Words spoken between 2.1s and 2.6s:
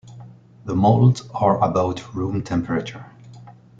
room